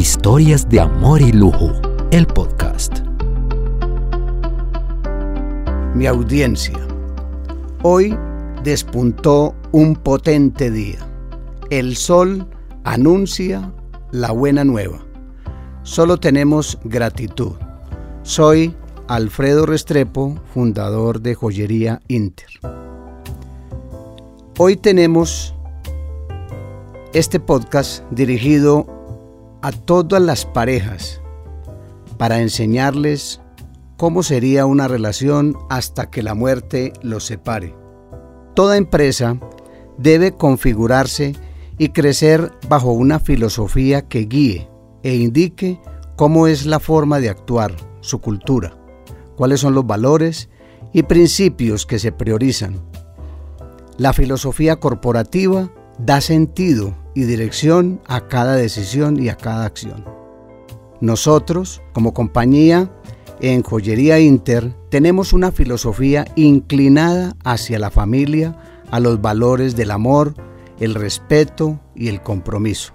[0.00, 1.72] Historias de Amor y Lujo,
[2.10, 3.00] el podcast.
[5.94, 6.78] Mi audiencia.
[7.82, 8.16] Hoy
[8.64, 11.00] despuntó un potente día.
[11.68, 12.48] El sol
[12.82, 13.74] anuncia
[14.10, 15.04] la buena nueva.
[15.82, 17.52] Solo tenemos gratitud.
[18.22, 18.74] Soy
[19.06, 22.48] Alfredo Restrepo, fundador de Joyería Inter.
[24.56, 25.54] Hoy tenemos
[27.12, 28.99] este podcast dirigido
[29.62, 31.20] a todas las parejas
[32.18, 33.40] para enseñarles
[33.96, 37.74] cómo sería una relación hasta que la muerte los separe.
[38.54, 39.38] Toda empresa
[39.98, 41.34] debe configurarse
[41.78, 44.68] y crecer bajo una filosofía que guíe
[45.02, 45.80] e indique
[46.16, 48.76] cómo es la forma de actuar, su cultura,
[49.36, 50.50] cuáles son los valores
[50.92, 52.80] y principios que se priorizan.
[53.96, 60.04] La filosofía corporativa da sentido y dirección a cada decisión y a cada acción.
[61.00, 62.90] Nosotros, como compañía
[63.40, 68.56] en Joyería Inter, tenemos una filosofía inclinada hacia la familia,
[68.90, 70.34] a los valores del amor,
[70.78, 72.92] el respeto y el compromiso.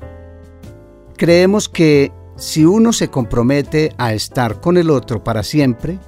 [1.17, 5.99] Creemos que si uno se compromete a estar con el otro para siempre,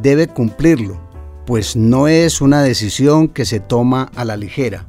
[0.00, 1.00] debe cumplirlo,
[1.46, 4.86] pues no es una decisión que se toma a la ligera.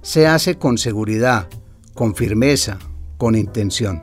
[0.00, 1.48] Se hace con seguridad,
[1.94, 2.78] con firmeza,
[3.18, 4.02] con intención.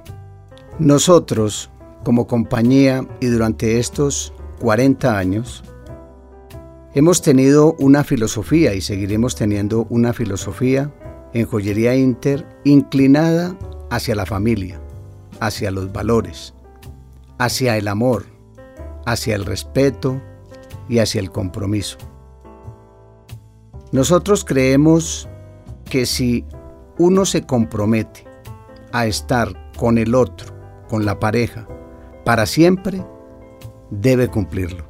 [0.79, 1.69] Nosotros,
[2.03, 5.63] como compañía y durante estos 40 años,
[6.93, 10.91] hemos tenido una filosofía y seguiremos teniendo una filosofía
[11.33, 13.57] en Joyería Inter inclinada
[13.89, 14.79] hacia la familia,
[15.39, 16.53] hacia los valores,
[17.37, 18.25] hacia el amor,
[19.05, 20.21] hacia el respeto
[20.87, 21.97] y hacia el compromiso.
[23.91, 25.27] Nosotros creemos
[25.85, 26.45] que si
[26.99, 28.25] uno se compromete
[28.91, 30.53] a estar con el otro,
[30.87, 31.67] con la pareja,
[32.25, 33.03] para siempre,
[33.89, 34.85] debe cumplirlo.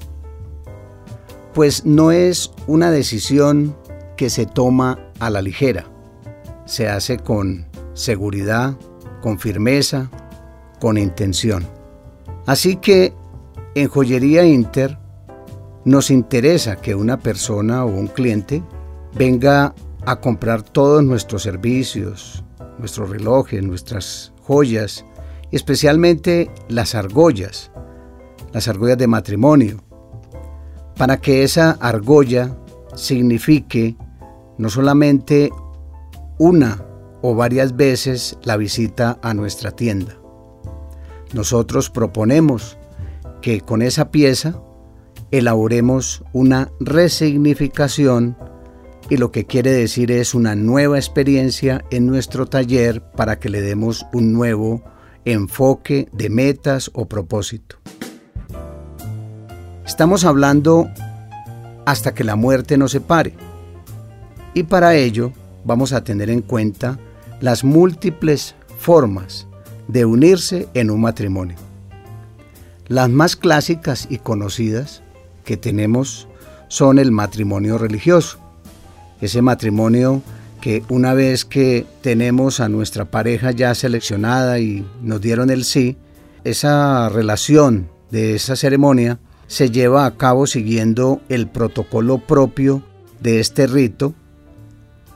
[1.53, 3.75] Pues no es una decisión
[4.17, 5.85] que se toma a la ligera,
[6.65, 8.75] se hace con seguridad,
[9.21, 10.09] con firmeza,
[10.79, 11.65] con intención.
[12.45, 13.13] Así que
[13.75, 14.97] en Joyería Inter
[15.85, 18.63] nos interesa que una persona o un cliente
[19.15, 19.75] venga
[20.09, 22.43] a comprar todos nuestros servicios,
[22.79, 25.05] nuestros relojes, nuestras joyas,
[25.51, 27.71] especialmente las argollas,
[28.51, 29.83] las argollas de matrimonio,
[30.97, 32.57] para que esa argolla
[32.95, 33.95] signifique
[34.57, 35.51] no solamente
[36.39, 36.83] una
[37.21, 40.17] o varias veces la visita a nuestra tienda.
[41.33, 42.79] Nosotros proponemos
[43.43, 44.59] que con esa pieza
[45.29, 48.35] elaboremos una resignificación
[49.09, 53.61] y lo que quiere decir es una nueva experiencia en nuestro taller para que le
[53.61, 54.83] demos un nuevo
[55.25, 57.77] enfoque de metas o propósito.
[59.85, 60.87] Estamos hablando
[61.85, 63.33] hasta que la muerte nos separe
[64.53, 65.33] y para ello
[65.65, 66.99] vamos a tener en cuenta
[67.41, 69.47] las múltiples formas
[69.87, 71.57] de unirse en un matrimonio.
[72.87, 75.01] Las más clásicas y conocidas
[75.43, 76.27] que tenemos
[76.67, 78.39] son el matrimonio religioso,
[79.21, 80.21] ese matrimonio
[80.61, 85.97] que una vez que tenemos a nuestra pareja ya seleccionada y nos dieron el sí,
[86.43, 92.83] esa relación de esa ceremonia se lleva a cabo siguiendo el protocolo propio
[93.19, 94.13] de este rito,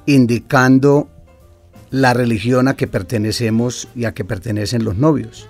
[0.06, 1.10] indicando
[1.92, 5.48] la religión a que pertenecemos y a que pertenecen los novios.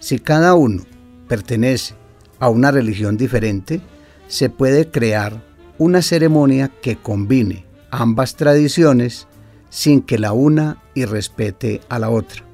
[0.00, 0.82] Si cada uno
[1.28, 1.94] pertenece
[2.40, 3.80] a una religión diferente,
[4.26, 5.40] se puede crear
[5.78, 9.28] una ceremonia que combine ambas tradiciones
[9.70, 12.44] sin que la una irrespete a la otra.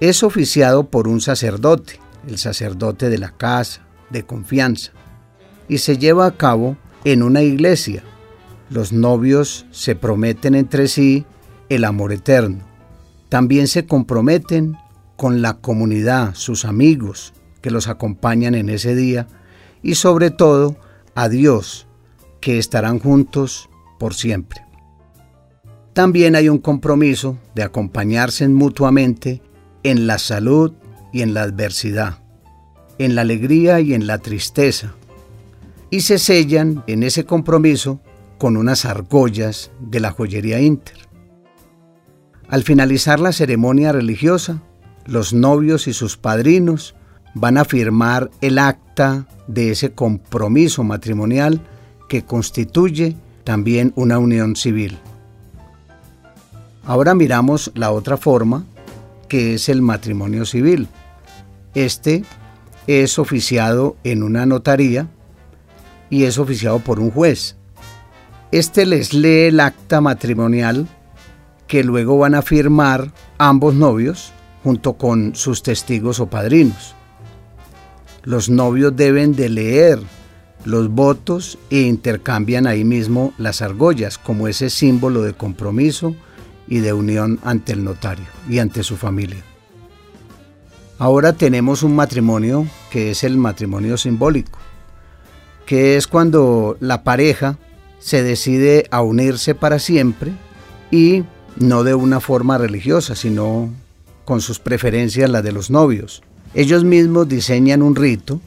[0.00, 4.92] Es oficiado por un sacerdote, el sacerdote de la casa, de confianza,
[5.68, 8.02] y se lleva a cabo en una iglesia.
[8.70, 11.24] Los novios se prometen entre sí
[11.68, 12.60] el amor eterno.
[13.28, 14.76] También se comprometen
[15.16, 19.26] con la comunidad, sus amigos que los acompañan en ese día
[19.82, 20.76] y sobre todo
[21.18, 21.88] a Dios,
[22.40, 23.68] que estarán juntos
[23.98, 24.64] por siempre.
[25.92, 29.42] También hay un compromiso de acompañarse mutuamente
[29.82, 30.74] en la salud
[31.12, 32.22] y en la adversidad,
[32.98, 34.94] en la alegría y en la tristeza,
[35.90, 38.00] y se sellan en ese compromiso
[38.38, 41.08] con unas argollas de la joyería Inter.
[42.48, 44.62] Al finalizar la ceremonia religiosa,
[45.04, 46.94] los novios y sus padrinos
[47.34, 51.60] van a firmar el acta de ese compromiso matrimonial
[52.08, 54.98] que constituye también una unión civil.
[56.84, 58.64] Ahora miramos la otra forma
[59.28, 60.88] que es el matrimonio civil.
[61.74, 62.24] Este
[62.86, 65.08] es oficiado en una notaría
[66.08, 67.56] y es oficiado por un juez.
[68.50, 70.88] Este les lee el acta matrimonial
[71.66, 74.32] que luego van a firmar ambos novios
[74.64, 76.94] junto con sus testigos o padrinos.
[78.28, 79.98] Los novios deben de leer
[80.66, 86.14] los votos e intercambian ahí mismo las argollas como ese símbolo de compromiso
[86.66, 89.42] y de unión ante el notario y ante su familia.
[90.98, 94.58] Ahora tenemos un matrimonio que es el matrimonio simbólico,
[95.64, 97.56] que es cuando la pareja
[97.98, 100.32] se decide a unirse para siempre
[100.90, 101.24] y
[101.56, 103.72] no de una forma religiosa, sino
[104.26, 106.22] con sus preferencias las de los novios.
[106.58, 108.40] Ellos mismos diseñan un rito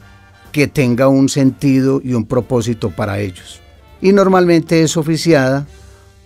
[0.52, 3.62] que tenga un sentido y un propósito para ellos.
[4.02, 5.66] Y normalmente es oficiada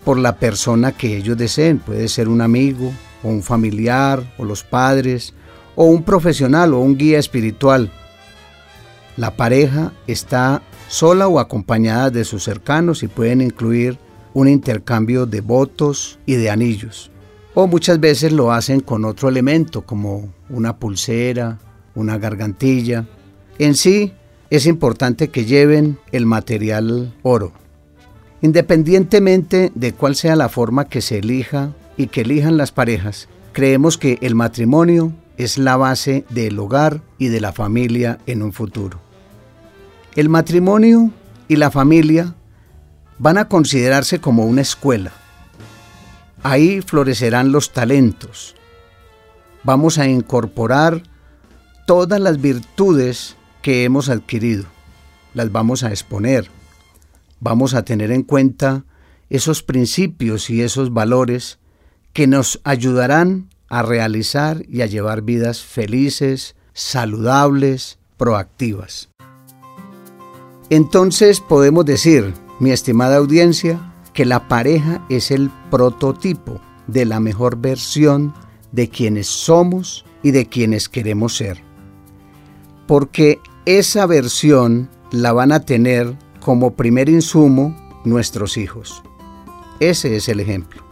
[0.04, 1.78] por la persona que ellos deseen.
[1.78, 2.92] Puede ser un amigo
[3.22, 5.32] o un familiar o los padres
[5.76, 7.92] o un profesional o un guía espiritual.
[9.16, 13.96] La pareja está sola o acompañada de sus cercanos y pueden incluir
[14.34, 17.12] un intercambio de votos y de anillos.
[17.54, 21.60] O muchas veces lo hacen con otro elemento como una pulsera,
[21.96, 23.06] una gargantilla.
[23.58, 24.12] En sí
[24.50, 27.52] es importante que lleven el material oro.
[28.42, 33.98] Independientemente de cuál sea la forma que se elija y que elijan las parejas, creemos
[33.98, 39.00] que el matrimonio es la base del hogar y de la familia en un futuro.
[40.14, 41.10] El matrimonio
[41.48, 42.34] y la familia
[43.18, 45.12] van a considerarse como una escuela.
[46.42, 48.54] Ahí florecerán los talentos.
[49.62, 51.02] Vamos a incorporar
[51.86, 54.64] todas las virtudes que hemos adquirido.
[55.32, 56.50] Las vamos a exponer.
[57.40, 58.84] Vamos a tener en cuenta
[59.30, 61.58] esos principios y esos valores
[62.12, 69.08] que nos ayudarán a realizar y a llevar vidas felices, saludables, proactivas.
[70.70, 77.56] Entonces podemos decir, mi estimada audiencia, que la pareja es el prototipo de la mejor
[77.56, 78.34] versión
[78.72, 81.65] de quienes somos y de quienes queremos ser.
[82.86, 89.02] Porque esa versión la van a tener como primer insumo nuestros hijos.
[89.80, 90.82] Ese es el ejemplo.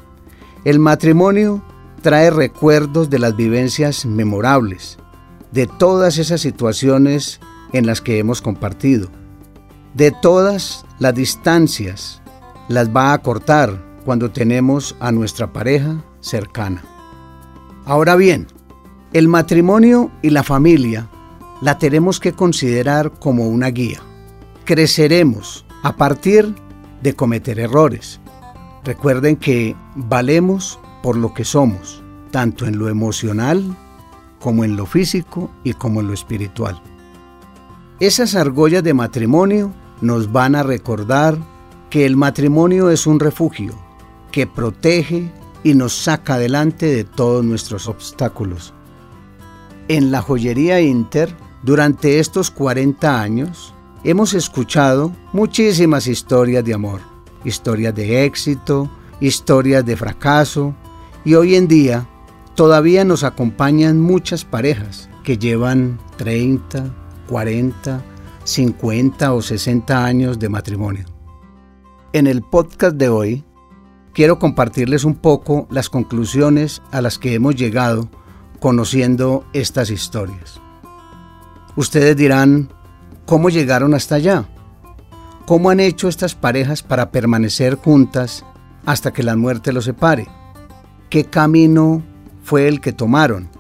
[0.64, 1.62] El matrimonio
[2.02, 4.98] trae recuerdos de las vivencias memorables,
[5.52, 7.40] de todas esas situaciones
[7.72, 9.08] en las que hemos compartido,
[9.94, 12.20] de todas las distancias,
[12.68, 16.84] las va a cortar cuando tenemos a nuestra pareja cercana.
[17.86, 18.46] Ahora bien,
[19.12, 21.08] el matrimonio y la familia
[21.64, 23.98] la tenemos que considerar como una guía.
[24.66, 26.54] Creceremos a partir
[27.02, 28.20] de cometer errores.
[28.84, 33.64] Recuerden que valemos por lo que somos, tanto en lo emocional
[34.40, 36.82] como en lo físico y como en lo espiritual.
[37.98, 39.72] Esas argollas de matrimonio
[40.02, 41.38] nos van a recordar
[41.88, 43.72] que el matrimonio es un refugio
[44.32, 45.32] que protege
[45.62, 48.74] y nos saca adelante de todos nuestros obstáculos.
[49.88, 51.34] En la joyería Inter,
[51.64, 53.72] durante estos 40 años,
[54.04, 57.00] hemos escuchado muchísimas historias de amor,
[57.42, 60.74] historias de éxito, historias de fracaso,
[61.24, 62.06] y hoy en día
[62.54, 66.94] todavía nos acompañan muchas parejas que llevan 30,
[67.30, 68.02] 40,
[68.44, 71.06] 50 o 60 años de matrimonio.
[72.12, 73.42] En el podcast de hoy
[74.12, 78.10] quiero compartirles un poco las conclusiones a las que hemos llegado
[78.60, 80.60] conociendo estas historias.
[81.76, 82.68] Ustedes dirán,
[83.26, 84.44] ¿cómo llegaron hasta allá?
[85.46, 88.44] ¿Cómo han hecho estas parejas para permanecer juntas
[88.86, 90.28] hasta que la muerte los separe?
[91.10, 92.02] ¿Qué camino
[92.42, 93.50] fue el que tomaron?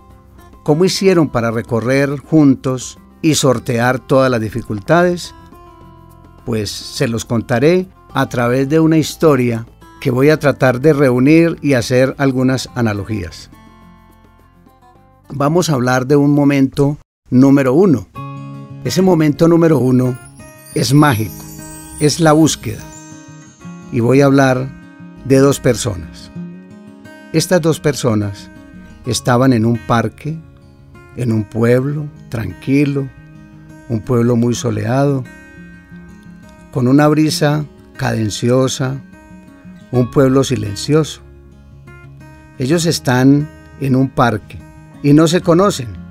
[0.62, 5.34] ¿Cómo hicieron para recorrer juntos y sortear todas las dificultades?
[6.46, 9.66] Pues se los contaré a través de una historia
[10.00, 13.50] que voy a tratar de reunir y hacer algunas analogías.
[15.30, 16.98] Vamos a hablar de un momento
[17.34, 18.06] número uno.
[18.84, 20.16] Ese momento número uno
[20.76, 21.44] es mágico,
[21.98, 22.82] es la búsqueda.
[23.90, 24.68] Y voy a hablar
[25.24, 26.30] de dos personas.
[27.32, 28.48] Estas dos personas
[29.04, 30.38] estaban en un parque,
[31.16, 33.08] en un pueblo tranquilo,
[33.88, 35.24] un pueblo muy soleado,
[36.70, 37.64] con una brisa
[37.96, 39.00] cadenciosa,
[39.90, 41.20] un pueblo silencioso.
[42.60, 43.48] Ellos están
[43.80, 44.60] en un parque
[45.02, 46.03] y no se conocen.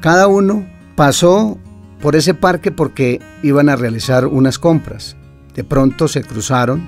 [0.00, 1.58] Cada uno pasó
[2.00, 5.16] por ese parque porque iban a realizar unas compras.
[5.54, 6.86] De pronto se cruzaron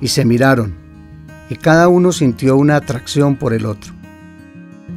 [0.00, 0.82] y se miraron
[1.52, 3.92] y cada uno sintió una atracción por el otro.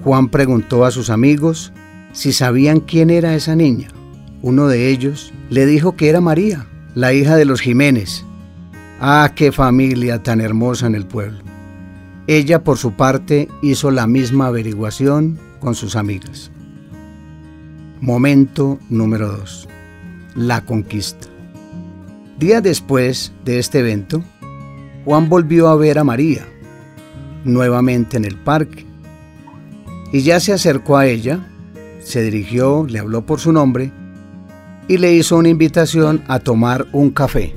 [0.06, 1.74] Juan preguntó a sus amigos
[2.14, 3.90] si sabían quién era esa niña.
[4.42, 8.24] Uno de ellos le dijo que era María, la hija de los Jiménez.
[9.02, 11.40] Ah, qué familia tan hermosa en el pueblo.
[12.28, 16.52] Ella, por su parte, hizo la misma averiguación con sus amigas.
[18.02, 19.70] Momento número 2.
[20.36, 21.28] La conquista.
[22.38, 24.22] Días después de este evento,
[25.06, 26.46] Juan volvió a ver a María,
[27.46, 28.86] nuevamente en el parque,
[30.12, 31.40] y ya se acercó a ella,
[32.04, 33.94] se dirigió, le habló por su nombre
[34.90, 37.56] y le hizo una invitación a tomar un café.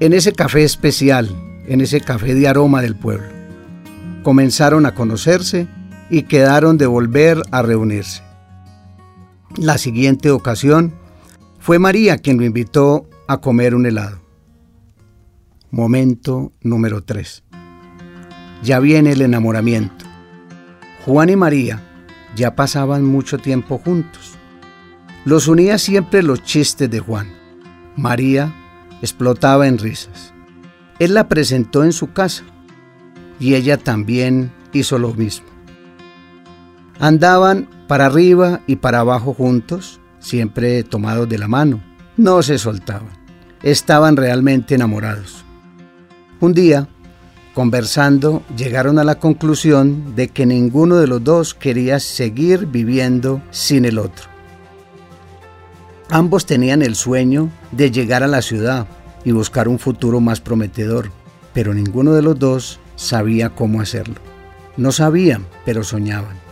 [0.00, 1.28] En ese café especial,
[1.66, 3.28] en ese café de aroma del pueblo,
[4.22, 5.68] comenzaron a conocerse
[6.08, 8.27] y quedaron de volver a reunirse.
[9.56, 10.94] La siguiente ocasión
[11.58, 14.20] fue María quien lo invitó a comer un helado.
[15.70, 17.44] Momento número 3.
[18.62, 20.04] Ya viene el enamoramiento.
[21.04, 21.82] Juan y María
[22.36, 24.32] ya pasaban mucho tiempo juntos.
[25.24, 27.32] Los unía siempre los chistes de Juan.
[27.96, 28.54] María
[29.02, 30.32] explotaba en risas.
[30.98, 32.44] Él la presentó en su casa
[33.40, 35.46] y ella también hizo lo mismo.
[37.00, 41.82] Andaban para arriba y para abajo juntos, siempre tomados de la mano.
[42.16, 43.18] No se soltaban.
[43.62, 45.44] Estaban realmente enamorados.
[46.40, 46.86] Un día,
[47.54, 53.84] conversando, llegaron a la conclusión de que ninguno de los dos quería seguir viviendo sin
[53.84, 54.26] el otro.
[56.10, 58.86] Ambos tenían el sueño de llegar a la ciudad
[59.24, 61.10] y buscar un futuro más prometedor,
[61.52, 64.16] pero ninguno de los dos sabía cómo hacerlo.
[64.76, 66.47] No sabían, pero soñaban.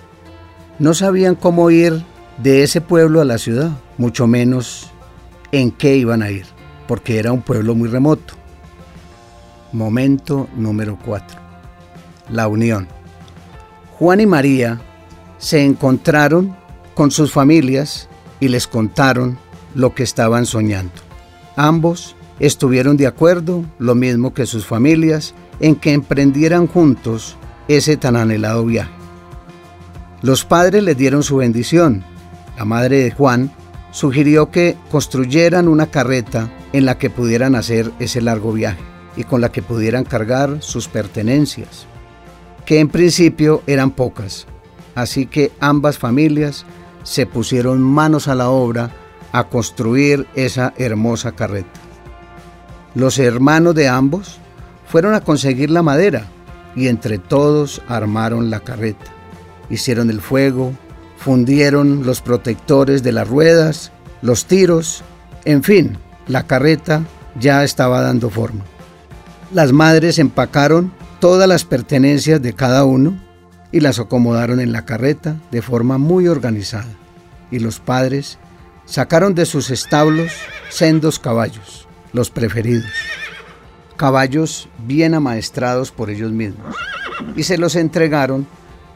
[0.78, 2.04] No sabían cómo ir
[2.36, 4.90] de ese pueblo a la ciudad, mucho menos
[5.50, 6.44] en qué iban a ir,
[6.86, 8.34] porque era un pueblo muy remoto.
[9.72, 11.38] Momento número 4.
[12.30, 12.88] La unión.
[13.98, 14.78] Juan y María
[15.38, 16.54] se encontraron
[16.94, 19.38] con sus familias y les contaron
[19.74, 20.92] lo que estaban soñando.
[21.56, 28.16] Ambos estuvieron de acuerdo, lo mismo que sus familias, en que emprendieran juntos ese tan
[28.16, 29.05] anhelado viaje.
[30.22, 32.04] Los padres les dieron su bendición.
[32.56, 33.50] La madre de Juan
[33.90, 38.80] sugirió que construyeran una carreta en la que pudieran hacer ese largo viaje
[39.16, 41.86] y con la que pudieran cargar sus pertenencias,
[42.64, 44.46] que en principio eran pocas.
[44.94, 46.64] Así que ambas familias
[47.02, 48.90] se pusieron manos a la obra
[49.32, 51.80] a construir esa hermosa carreta.
[52.94, 54.38] Los hermanos de ambos
[54.86, 56.26] fueron a conseguir la madera
[56.74, 59.15] y entre todos armaron la carreta.
[59.70, 60.72] Hicieron el fuego,
[61.18, 63.92] fundieron los protectores de las ruedas,
[64.22, 65.02] los tiros,
[65.44, 67.02] en fin, la carreta
[67.38, 68.64] ya estaba dando forma.
[69.52, 73.16] Las madres empacaron todas las pertenencias de cada uno
[73.72, 76.92] y las acomodaron en la carreta de forma muy organizada.
[77.50, 78.38] Y los padres
[78.86, 80.32] sacaron de sus establos
[80.68, 82.90] sendos caballos, los preferidos.
[83.96, 86.74] Caballos bien amaestrados por ellos mismos.
[87.34, 88.46] Y se los entregaron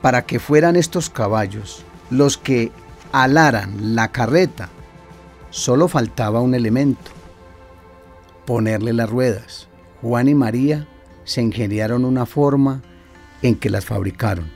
[0.03, 2.73] para que fueran estos caballos los que
[3.13, 4.69] alaran la carreta.
[5.51, 7.11] Solo faltaba un elemento,
[8.47, 9.69] ponerle las ruedas.
[10.01, 10.87] Juan y María
[11.25, 12.83] se ingeniaron una forma
[13.43, 14.51] en que las fabricaron.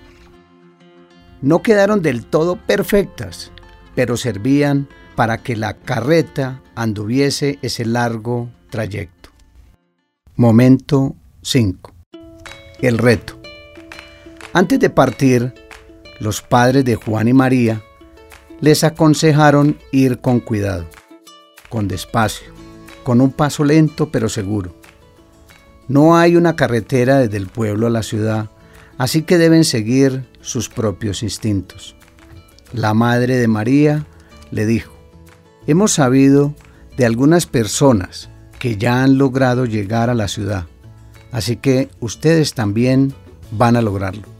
[1.43, 3.53] No quedaron del todo perfectas,
[3.95, 9.31] pero servían para que la carreta anduviese ese largo trayecto.
[10.37, 11.93] Momento 5.
[12.81, 13.44] El reto.
[14.55, 15.53] Antes de partir,
[16.19, 17.83] los padres de Juan y María
[18.61, 20.87] les aconsejaron ir con cuidado,
[21.69, 22.49] con despacio,
[23.03, 24.75] con un paso lento pero seguro
[25.89, 28.51] no hay una carretera desde el pueblo a la ciudad,
[28.99, 31.95] así que deben seguir sus propios instintos.
[32.73, 34.07] La madre de María
[34.51, 34.93] le dijo,
[35.67, 36.55] hemos sabido
[36.97, 40.67] de algunas personas que ya han logrado llegar a la ciudad,
[41.33, 43.15] así que ustedes también
[43.51, 44.34] van a lograrlo.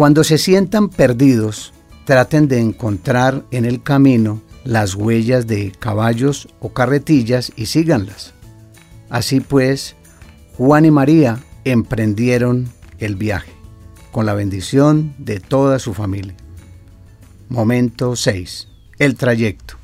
[0.00, 1.74] Cuando se sientan perdidos,
[2.06, 8.32] traten de encontrar en el camino las huellas de caballos o carretillas y síganlas.
[9.10, 9.96] Así pues,
[10.56, 13.52] Juan y María emprendieron el viaje
[14.10, 16.34] con la bendición de toda su familia.
[17.50, 18.68] Momento 6.
[18.98, 19.74] El trayecto.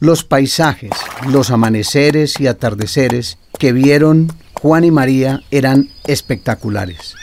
[0.00, 0.90] Los paisajes,
[1.28, 4.26] los amaneceres y atardeceres que vieron
[4.60, 7.14] Juan y María eran espectaculares.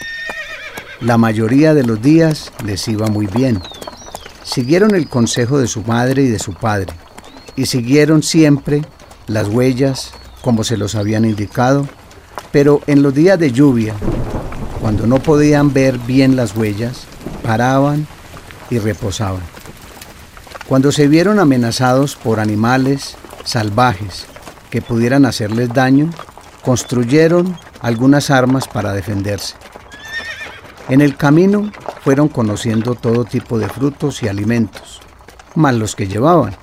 [1.01, 3.61] La mayoría de los días les iba muy bien.
[4.43, 6.93] Siguieron el consejo de su madre y de su padre
[7.55, 8.83] y siguieron siempre
[9.27, 11.87] las huellas como se los habían indicado
[12.51, 13.93] pero en los días de lluvia,
[14.81, 17.03] cuando no podían ver bien las huellas,
[17.43, 18.07] paraban
[18.69, 19.41] y reposaban.
[20.67, 24.25] Cuando se vieron amenazados por animales salvajes
[24.69, 26.09] que pudieran hacerles daño,
[26.63, 29.55] construyeron algunas armas para defenderse.
[30.89, 31.71] En el camino
[32.03, 35.01] fueron conociendo todo tipo de frutos y alimentos,
[35.53, 36.55] más los que llevaban,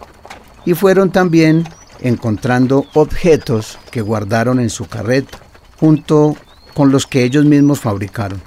[0.65, 1.65] y fueron también
[2.01, 5.39] encontrando objetos que guardaron en su carreta,
[5.79, 6.37] junto
[6.75, 8.43] con los que ellos mismos fabricaron.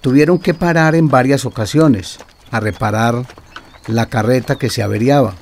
[0.00, 2.20] Tuvieron que parar en varias ocasiones
[2.52, 3.26] a reparar
[3.88, 5.34] la carreta que se averiaba.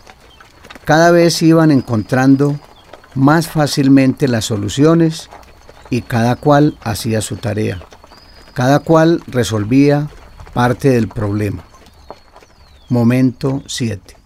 [0.87, 2.59] Cada vez iban encontrando
[3.14, 5.28] más fácilmente las soluciones
[5.90, 7.83] y cada cual hacía su tarea.
[8.54, 10.09] Cada cual resolvía
[10.52, 11.64] parte del problema.
[12.90, 14.16] Momento 7.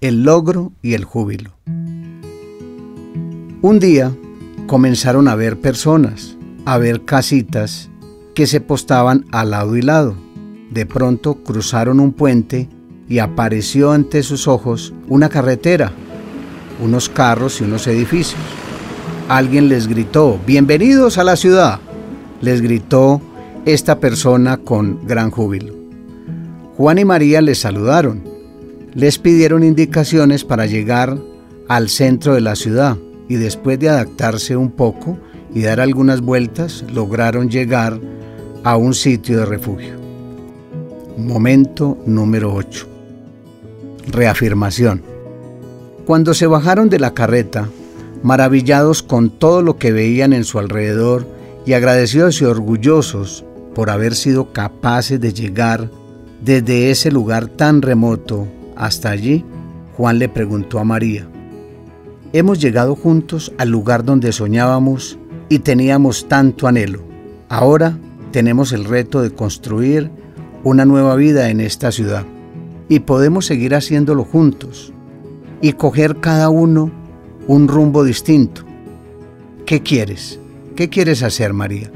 [0.00, 1.50] El logro y el júbilo.
[3.60, 4.12] Un día
[4.68, 6.36] comenzaron a ver personas,
[6.66, 7.90] a ver casitas
[8.36, 10.14] que se postaban al lado y lado.
[10.70, 12.68] De pronto cruzaron un puente
[13.08, 15.90] y apareció ante sus ojos una carretera,
[16.80, 18.40] unos carros y unos edificios.
[19.28, 21.80] Alguien les gritó, bienvenidos a la ciudad.
[22.40, 23.20] Les gritó
[23.68, 25.74] esta persona con gran júbilo.
[26.78, 28.22] Juan y María les saludaron.
[28.94, 31.18] Les pidieron indicaciones para llegar
[31.68, 32.96] al centro de la ciudad
[33.28, 35.18] y después de adaptarse un poco
[35.54, 38.00] y dar algunas vueltas, lograron llegar
[38.64, 39.96] a un sitio de refugio.
[41.18, 42.86] Momento número 8.
[44.06, 45.02] Reafirmación.
[46.06, 47.68] Cuando se bajaron de la carreta,
[48.22, 51.26] maravillados con todo lo que veían en su alrededor
[51.66, 53.44] y agradecidos y orgullosos
[53.78, 55.88] por haber sido capaces de llegar
[56.42, 59.44] desde ese lugar tan remoto hasta allí,
[59.96, 61.28] Juan le preguntó a María,
[62.32, 65.16] Hemos llegado juntos al lugar donde soñábamos
[65.48, 67.04] y teníamos tanto anhelo.
[67.48, 67.96] Ahora
[68.32, 70.10] tenemos el reto de construir
[70.64, 72.24] una nueva vida en esta ciudad
[72.88, 74.92] y podemos seguir haciéndolo juntos
[75.62, 76.90] y coger cada uno
[77.46, 78.62] un rumbo distinto.
[79.66, 80.40] ¿Qué quieres?
[80.74, 81.92] ¿Qué quieres hacer, María?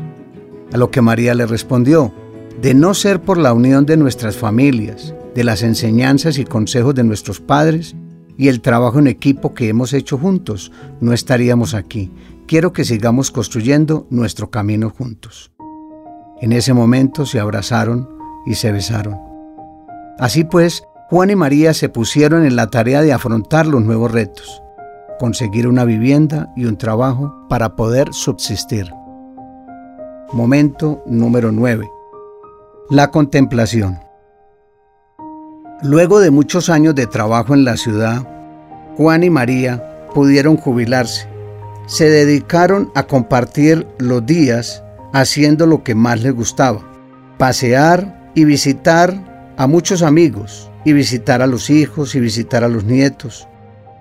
[0.73, 2.13] A lo que María le respondió,
[2.61, 7.05] de no ser por la unión de nuestras familias, de las enseñanzas y consejos de
[7.05, 7.95] nuestros padres,
[8.37, 12.11] y el trabajo en equipo que hemos hecho juntos, no estaríamos aquí.
[12.47, 15.53] Quiero que sigamos construyendo nuestro camino juntos.
[16.41, 18.09] En ese momento se abrazaron
[18.47, 19.19] y se besaron.
[20.19, 24.63] Así pues, Juan y María se pusieron en la tarea de afrontar los nuevos retos,
[25.19, 28.91] conseguir una vivienda y un trabajo para poder subsistir.
[30.33, 31.91] Momento número 9.
[32.89, 33.99] La contemplación.
[35.83, 38.27] Luego de muchos años de trabajo en la ciudad,
[38.97, 41.29] Juan y María pudieron jubilarse.
[41.87, 46.81] Se dedicaron a compartir los días haciendo lo que más les gustaba,
[47.37, 52.85] pasear y visitar a muchos amigos, y visitar a los hijos y visitar a los
[52.85, 53.47] nietos.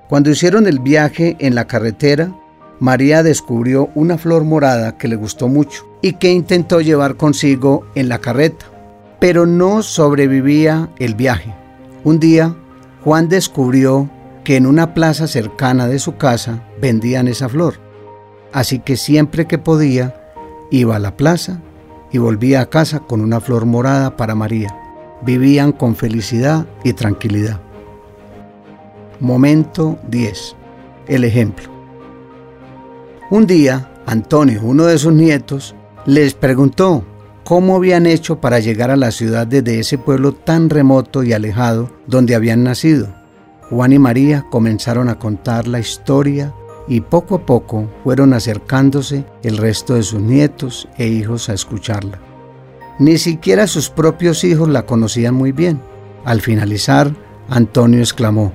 [0.08, 2.34] Cuando hicieron el viaje en la carretera,
[2.82, 8.10] María descubrió una flor morada que le gustó mucho y que intentó llevar consigo en
[8.10, 8.66] la carreta,
[9.20, 11.54] pero no sobrevivía el viaje.
[12.04, 12.56] Un día,
[13.04, 14.10] Juan descubrió
[14.44, 17.76] que en una plaza cercana de su casa vendían esa flor.
[18.52, 20.16] Así que siempre que podía,
[20.72, 21.62] iba a la plaza
[22.12, 24.76] y volvía a casa con una flor morada para María.
[25.22, 27.60] Vivían con felicidad y tranquilidad.
[29.20, 30.56] Momento 10.
[31.06, 31.71] El ejemplo.
[33.32, 35.74] Un día, Antonio, uno de sus nietos,
[36.06, 37.06] les preguntó
[37.46, 41.90] cómo habían hecho para llegar a la ciudad desde ese pueblo tan remoto y alejado
[42.08, 43.08] donde habían nacido.
[43.70, 46.54] Juan y María comenzaron a contar la historia
[46.90, 52.20] y poco a poco fueron acercándose el resto de sus nietos e hijos a escucharla.
[53.00, 55.82] Ni siquiera sus propios hijos la conocían muy bien.
[56.26, 57.16] Al finalizar,
[57.48, 58.52] Antonio exclamó,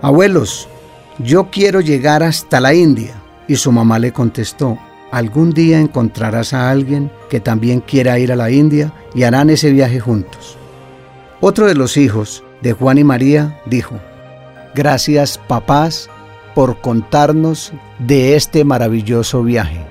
[0.00, 0.66] Abuelos,
[1.18, 3.20] yo quiero llegar hasta la India.
[3.48, 4.78] Y su mamá le contestó,
[5.10, 9.70] algún día encontrarás a alguien que también quiera ir a la India y harán ese
[9.70, 10.56] viaje juntos.
[11.40, 14.00] Otro de los hijos de Juan y María dijo,
[14.74, 16.10] Gracias papás
[16.54, 19.84] por contarnos de este maravilloso viaje,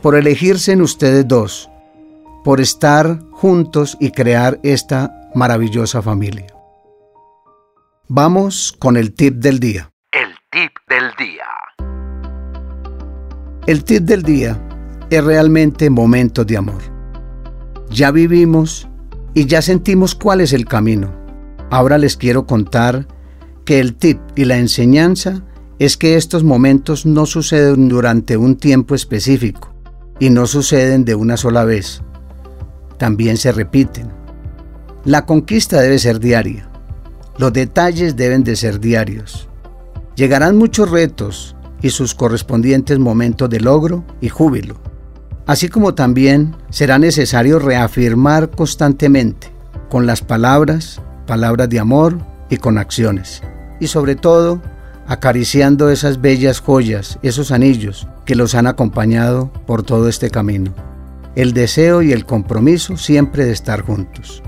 [0.00, 1.70] por elegirse en ustedes dos,
[2.44, 6.46] por estar juntos y crear esta maravillosa familia.
[8.08, 9.90] Vamos con el tip del día.
[10.12, 11.44] El tip del día.
[13.72, 14.60] El tip del día
[15.08, 16.82] es realmente momentos de amor.
[17.88, 18.86] Ya vivimos
[19.32, 21.10] y ya sentimos cuál es el camino.
[21.70, 23.06] Ahora les quiero contar
[23.64, 25.42] que el tip y la enseñanza
[25.78, 29.74] es que estos momentos no suceden durante un tiempo específico
[30.20, 32.02] y no suceden de una sola vez.
[32.98, 34.10] también se repiten.
[35.06, 36.68] La conquista debe ser diaria.
[37.38, 39.48] Los detalles deben de ser diarios.
[40.14, 44.76] Llegarán muchos retos y sus correspondientes momentos de logro y júbilo.
[45.46, 49.52] Así como también será necesario reafirmar constantemente,
[49.90, 52.18] con las palabras, palabras de amor
[52.48, 53.42] y con acciones.
[53.80, 54.62] Y sobre todo,
[55.08, 60.72] acariciando esas bellas joyas, esos anillos que los han acompañado por todo este camino.
[61.34, 64.42] El deseo y el compromiso siempre de estar juntos.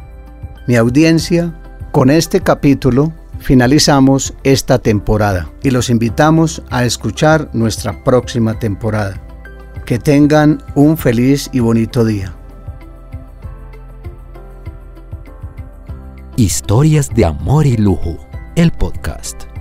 [0.68, 1.52] Mi audiencia,
[1.90, 3.12] con este capítulo
[3.44, 9.20] finalizamos esta temporada y los invitamos a escuchar nuestra próxima temporada.
[9.85, 12.35] Que tengan un feliz y bonito día.
[16.37, 18.16] Historias de amor y lujo,
[18.57, 19.53] el podcast.